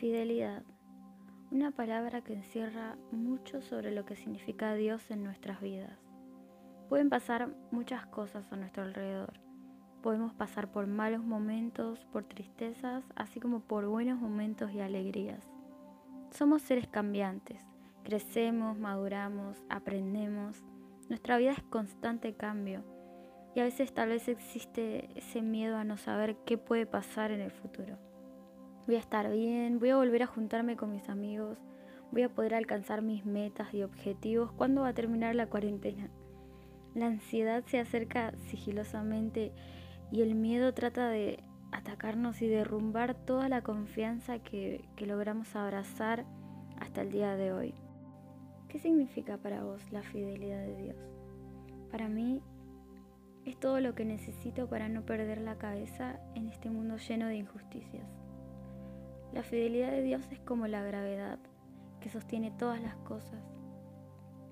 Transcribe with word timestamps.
Fidelidad. 0.00 0.62
Una 1.50 1.72
palabra 1.72 2.22
que 2.22 2.32
encierra 2.32 2.96
mucho 3.12 3.60
sobre 3.60 3.90
lo 3.90 4.06
que 4.06 4.16
significa 4.16 4.72
Dios 4.72 5.10
en 5.10 5.22
nuestras 5.22 5.60
vidas. 5.60 5.92
Pueden 6.88 7.10
pasar 7.10 7.54
muchas 7.70 8.06
cosas 8.06 8.50
a 8.50 8.56
nuestro 8.56 8.82
alrededor. 8.82 9.34
Podemos 10.02 10.32
pasar 10.32 10.72
por 10.72 10.86
malos 10.86 11.22
momentos, 11.22 12.06
por 12.06 12.24
tristezas, 12.24 13.04
así 13.14 13.40
como 13.40 13.60
por 13.60 13.88
buenos 13.88 14.18
momentos 14.18 14.72
y 14.72 14.80
alegrías. 14.80 15.50
Somos 16.30 16.62
seres 16.62 16.88
cambiantes. 16.88 17.62
Crecemos, 18.02 18.78
maduramos, 18.78 19.62
aprendemos. 19.68 20.64
Nuestra 21.10 21.36
vida 21.36 21.50
es 21.50 21.62
constante 21.64 22.32
cambio. 22.32 22.84
Y 23.54 23.60
a 23.60 23.64
veces 23.64 23.92
tal 23.92 24.08
vez 24.08 24.28
existe 24.28 25.10
ese 25.14 25.42
miedo 25.42 25.76
a 25.76 25.84
no 25.84 25.98
saber 25.98 26.36
qué 26.46 26.56
puede 26.56 26.86
pasar 26.86 27.32
en 27.32 27.42
el 27.42 27.50
futuro. 27.50 27.98
Voy 28.90 28.96
a 28.96 28.98
estar 28.98 29.30
bien, 29.30 29.78
voy 29.78 29.90
a 29.90 29.96
volver 29.96 30.24
a 30.24 30.26
juntarme 30.26 30.74
con 30.74 30.90
mis 30.90 31.08
amigos, 31.08 31.56
voy 32.10 32.22
a 32.22 32.28
poder 32.28 32.56
alcanzar 32.56 33.02
mis 33.02 33.24
metas 33.24 33.72
y 33.72 33.84
objetivos. 33.84 34.50
¿Cuándo 34.50 34.80
va 34.80 34.88
a 34.88 34.94
terminar 34.94 35.36
la 35.36 35.46
cuarentena? 35.46 36.10
La 36.96 37.06
ansiedad 37.06 37.62
se 37.66 37.78
acerca 37.78 38.32
sigilosamente 38.48 39.52
y 40.10 40.22
el 40.22 40.34
miedo 40.34 40.74
trata 40.74 41.08
de 41.08 41.38
atacarnos 41.70 42.42
y 42.42 42.48
derrumbar 42.48 43.14
toda 43.14 43.48
la 43.48 43.62
confianza 43.62 44.40
que, 44.40 44.84
que 44.96 45.06
logramos 45.06 45.54
abrazar 45.54 46.24
hasta 46.80 47.02
el 47.02 47.12
día 47.12 47.36
de 47.36 47.52
hoy. 47.52 47.74
¿Qué 48.66 48.80
significa 48.80 49.36
para 49.36 49.62
vos 49.62 49.80
la 49.92 50.02
fidelidad 50.02 50.66
de 50.66 50.76
Dios? 50.82 50.96
Para 51.92 52.08
mí 52.08 52.42
es 53.44 53.56
todo 53.56 53.78
lo 53.78 53.94
que 53.94 54.04
necesito 54.04 54.68
para 54.68 54.88
no 54.88 55.06
perder 55.06 55.40
la 55.42 55.58
cabeza 55.58 56.18
en 56.34 56.48
este 56.48 56.70
mundo 56.70 56.96
lleno 56.96 57.28
de 57.28 57.36
injusticias. 57.36 58.29
La 59.32 59.44
fidelidad 59.44 59.92
de 59.92 60.02
Dios 60.02 60.22
es 60.32 60.40
como 60.40 60.66
la 60.66 60.82
gravedad 60.82 61.38
que 62.00 62.08
sostiene 62.08 62.50
todas 62.50 62.82
las 62.82 62.96
cosas. 62.96 63.40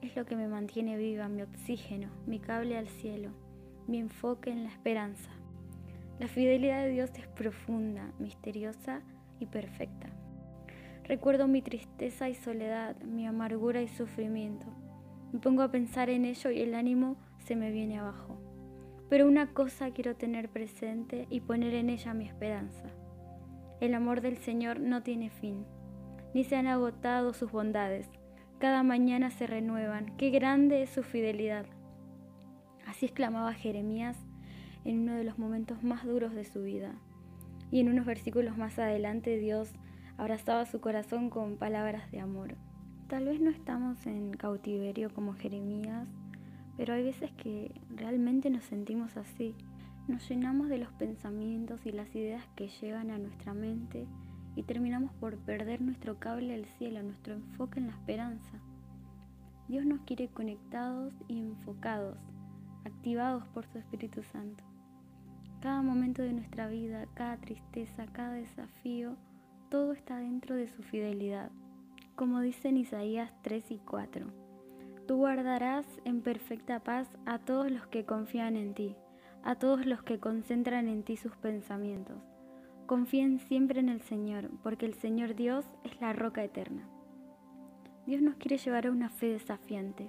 Es 0.00 0.14
lo 0.14 0.24
que 0.24 0.36
me 0.36 0.46
mantiene 0.46 0.96
viva, 0.96 1.28
mi 1.28 1.42
oxígeno, 1.42 2.08
mi 2.26 2.38
cable 2.38 2.78
al 2.78 2.88
cielo, 2.88 3.30
mi 3.88 3.98
enfoque 3.98 4.50
en 4.50 4.62
la 4.62 4.70
esperanza. 4.70 5.30
La 6.20 6.28
fidelidad 6.28 6.84
de 6.84 6.90
Dios 6.90 7.10
es 7.16 7.26
profunda, 7.26 8.12
misteriosa 8.20 9.02
y 9.40 9.46
perfecta. 9.46 10.08
Recuerdo 11.02 11.48
mi 11.48 11.62
tristeza 11.62 12.28
y 12.28 12.34
soledad, 12.34 12.96
mi 13.02 13.26
amargura 13.26 13.82
y 13.82 13.88
sufrimiento. 13.88 14.66
Me 15.32 15.40
pongo 15.40 15.62
a 15.62 15.70
pensar 15.72 16.10
en 16.10 16.24
ello 16.24 16.50
y 16.52 16.60
el 16.60 16.74
ánimo 16.74 17.16
se 17.38 17.56
me 17.56 17.72
viene 17.72 17.98
abajo. 17.98 18.38
Pero 19.08 19.26
una 19.26 19.52
cosa 19.52 19.90
quiero 19.90 20.14
tener 20.14 20.48
presente 20.48 21.26
y 21.28 21.40
poner 21.40 21.74
en 21.74 21.90
ella 21.90 22.14
mi 22.14 22.26
esperanza. 22.26 22.84
El 23.80 23.94
amor 23.94 24.20
del 24.20 24.36
Señor 24.36 24.78
no 24.78 25.02
tiene 25.02 25.30
fin, 25.30 25.64
ni 26.34 26.44
se 26.44 26.56
han 26.56 26.66
agotado 26.66 27.32
sus 27.32 27.50
bondades. 27.50 28.10
Cada 28.58 28.82
mañana 28.82 29.30
se 29.30 29.46
renuevan. 29.46 30.16
Qué 30.18 30.28
grande 30.28 30.82
es 30.82 30.90
su 30.90 31.02
fidelidad. 31.02 31.64
Así 32.86 33.06
exclamaba 33.06 33.54
Jeremías 33.54 34.18
en 34.84 35.00
uno 35.00 35.14
de 35.14 35.24
los 35.24 35.38
momentos 35.38 35.82
más 35.82 36.04
duros 36.04 36.34
de 36.34 36.44
su 36.44 36.62
vida. 36.62 36.94
Y 37.70 37.80
en 37.80 37.88
unos 37.88 38.04
versículos 38.04 38.58
más 38.58 38.78
adelante 38.78 39.38
Dios 39.38 39.72
abrazaba 40.18 40.66
su 40.66 40.80
corazón 40.82 41.30
con 41.30 41.56
palabras 41.56 42.10
de 42.10 42.20
amor. 42.20 42.56
Tal 43.08 43.24
vez 43.24 43.40
no 43.40 43.48
estamos 43.48 44.06
en 44.06 44.32
cautiverio 44.32 45.12
como 45.14 45.32
Jeremías, 45.32 46.06
pero 46.76 46.92
hay 46.92 47.02
veces 47.02 47.32
que 47.32 47.72
realmente 47.88 48.50
nos 48.50 48.64
sentimos 48.64 49.16
así. 49.16 49.54
Nos 50.08 50.28
llenamos 50.28 50.68
de 50.68 50.78
los 50.78 50.90
pensamientos 50.92 51.84
y 51.84 51.92
las 51.92 52.14
ideas 52.14 52.44
que 52.56 52.68
llegan 52.68 53.10
a 53.10 53.18
nuestra 53.18 53.54
mente 53.54 54.06
y 54.56 54.62
terminamos 54.64 55.12
por 55.14 55.36
perder 55.38 55.80
nuestro 55.80 56.18
cable 56.18 56.54
al 56.54 56.64
cielo, 56.64 57.02
nuestro 57.02 57.34
enfoque 57.34 57.78
en 57.78 57.86
la 57.86 57.92
esperanza. 57.92 58.58
Dios 59.68 59.86
nos 59.86 60.00
quiere 60.00 60.28
conectados 60.28 61.14
y 61.28 61.38
enfocados, 61.38 62.18
activados 62.84 63.46
por 63.48 63.66
su 63.66 63.78
Espíritu 63.78 64.22
Santo. 64.24 64.64
Cada 65.60 65.82
momento 65.82 66.22
de 66.22 66.32
nuestra 66.32 66.66
vida, 66.66 67.06
cada 67.14 67.36
tristeza, 67.36 68.06
cada 68.06 68.32
desafío, 68.32 69.16
todo 69.68 69.92
está 69.92 70.16
dentro 70.16 70.56
de 70.56 70.66
su 70.66 70.82
fidelidad. 70.82 71.52
Como 72.16 72.40
dice 72.40 72.68
en 72.68 72.78
Isaías 72.78 73.32
3 73.42 73.70
y 73.70 73.78
4, 73.78 74.26
tú 75.06 75.18
guardarás 75.18 75.86
en 76.04 76.22
perfecta 76.22 76.80
paz 76.80 77.08
a 77.26 77.38
todos 77.38 77.70
los 77.70 77.86
que 77.86 78.04
confían 78.04 78.56
en 78.56 78.74
ti 78.74 78.96
a 79.42 79.54
todos 79.54 79.86
los 79.86 80.02
que 80.02 80.18
concentran 80.18 80.88
en 80.88 81.02
ti 81.02 81.16
sus 81.16 81.36
pensamientos. 81.36 82.16
Confíen 82.86 83.38
siempre 83.38 83.80
en 83.80 83.88
el 83.88 84.02
Señor, 84.02 84.50
porque 84.62 84.86
el 84.86 84.94
Señor 84.94 85.34
Dios 85.34 85.64
es 85.84 86.00
la 86.00 86.12
roca 86.12 86.42
eterna. 86.42 86.88
Dios 88.06 88.22
nos 88.22 88.36
quiere 88.36 88.58
llevar 88.58 88.86
a 88.86 88.90
una 88.90 89.08
fe 89.08 89.28
desafiante, 89.28 90.08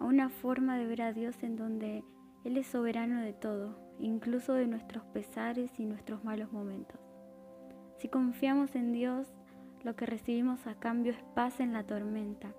a 0.00 0.04
una 0.04 0.28
forma 0.28 0.78
de 0.78 0.86
ver 0.86 1.02
a 1.02 1.12
Dios 1.12 1.42
en 1.42 1.56
donde 1.56 2.04
Él 2.44 2.56
es 2.56 2.66
soberano 2.66 3.20
de 3.20 3.32
todo, 3.32 3.78
incluso 3.98 4.54
de 4.54 4.66
nuestros 4.66 5.04
pesares 5.06 5.78
y 5.78 5.84
nuestros 5.84 6.24
malos 6.24 6.52
momentos. 6.52 6.98
Si 7.98 8.08
confiamos 8.08 8.74
en 8.74 8.92
Dios, 8.92 9.28
lo 9.84 9.96
que 9.96 10.06
recibimos 10.06 10.66
a 10.66 10.74
cambio 10.74 11.12
es 11.12 11.22
paz 11.34 11.60
en 11.60 11.72
la 11.72 11.84
tormenta, 11.84 12.52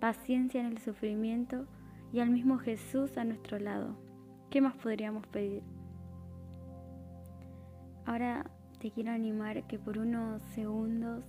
paciencia 0.00 0.60
en 0.60 0.66
el 0.66 0.78
sufrimiento 0.78 1.66
y 2.12 2.20
al 2.20 2.30
mismo 2.30 2.58
Jesús 2.58 3.16
a 3.16 3.24
nuestro 3.24 3.58
lado, 3.58 3.96
¿Qué 4.52 4.60
más 4.60 4.74
podríamos 4.74 5.26
pedir? 5.28 5.62
Ahora 8.04 8.50
te 8.80 8.90
quiero 8.90 9.10
animar 9.10 9.66
que 9.66 9.78
por 9.78 9.96
unos 9.96 10.42
segundos 10.54 11.24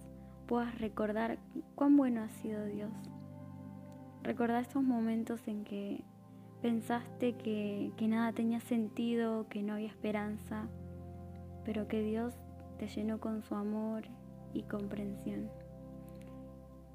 puedas 0.45 0.77
recordar 0.77 1.37
cuán 1.73 1.95
bueno 1.95 2.21
ha 2.21 2.27
sido 2.27 2.65
Dios. 2.65 2.91
Recordar 4.23 4.63
esos 4.63 4.83
momentos 4.83 5.47
en 5.47 5.63
que 5.63 6.03
pensaste 6.61 7.37
que, 7.37 7.93
que 7.95 8.09
nada 8.09 8.33
tenía 8.33 8.59
sentido, 8.59 9.47
que 9.47 9.63
no 9.63 9.75
había 9.75 9.87
esperanza, 9.87 10.67
pero 11.63 11.87
que 11.87 12.03
Dios 12.03 12.33
te 12.77 12.87
llenó 12.87 13.21
con 13.21 13.41
su 13.41 13.55
amor 13.55 14.03
y 14.53 14.63
comprensión. 14.63 15.49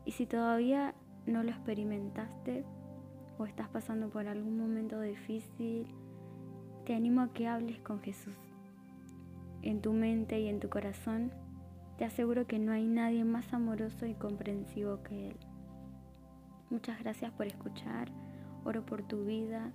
Y 0.05 0.11
si 0.11 0.27
todavía 0.27 0.95
no 1.25 1.43
lo 1.43 1.49
experimentaste 1.53 2.67
o 3.39 3.47
estás 3.47 3.71
pasando 3.71 4.11
por 4.11 4.29
algún 4.29 4.59
momento 4.59 5.01
difícil, 5.01 5.87
te 6.89 6.95
animo 6.95 7.21
a 7.21 7.35
que 7.35 7.47
hables 7.47 7.79
con 7.81 8.01
Jesús. 8.01 8.35
En 9.61 9.83
tu 9.83 9.93
mente 9.93 10.41
y 10.41 10.49
en 10.49 10.59
tu 10.59 10.71
corazón, 10.71 11.31
te 11.99 12.07
aseguro 12.07 12.47
que 12.47 12.59
no 12.59 12.73
hay 12.73 12.87
nadie 12.87 13.25
más 13.25 13.53
amoroso 13.53 14.07
y 14.07 14.15
comprensivo 14.15 15.03
que 15.03 15.29
Él. 15.29 15.37
Muchas 16.71 16.99
gracias 17.01 17.31
por 17.33 17.47
escuchar. 17.47 18.09
Oro 18.65 18.87
por 18.87 19.03
tu 19.03 19.27
vida, 19.27 19.71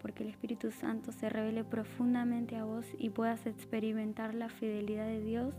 porque 0.00 0.22
el 0.22 0.30
Espíritu 0.30 0.70
Santo 0.70 1.12
se 1.12 1.28
revele 1.28 1.64
profundamente 1.64 2.56
a 2.56 2.64
vos 2.64 2.86
y 2.98 3.10
puedas 3.10 3.44
experimentar 3.44 4.34
la 4.34 4.48
fidelidad 4.48 5.04
de 5.04 5.20
Dios 5.20 5.54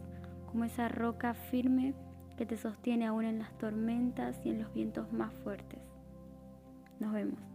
como 0.47 0.63
esa 0.63 0.87
roca 0.89 1.35
firme 1.35 1.93
que 2.35 2.47
te 2.47 2.57
sostiene 2.57 3.05
aún 3.05 3.25
en 3.25 3.37
las 3.37 3.55
tormentas 3.59 4.43
y 4.43 4.49
en 4.49 4.63
los 4.63 4.73
vientos 4.73 5.13
más 5.13 5.31
fuertes. 5.35 5.81
Nos 6.99 7.13
vemos. 7.13 7.54